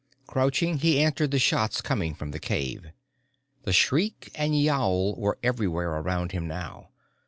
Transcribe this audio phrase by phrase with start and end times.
[0.25, 2.87] Crouching, he answered the shots coming from the cave.
[3.65, 6.89] The shriek and yowl were everywhere around him now.